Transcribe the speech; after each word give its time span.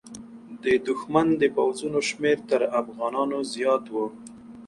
د 0.63 0.65
دښمن 0.87 1.27
د 1.41 1.43
پوځونو 1.55 1.99
شمېر 2.09 2.37
تر 2.49 2.61
افغانانو 2.81 3.37
زیات 3.53 3.83
و. 3.93 3.95